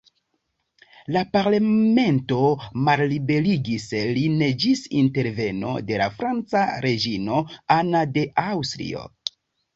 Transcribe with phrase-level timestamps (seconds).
[1.17, 2.39] La Parlamento
[2.87, 3.85] malliberigis
[4.19, 7.45] lin ĝis interveno de la franca reĝino
[7.79, 9.07] Anna de Aŭstrio.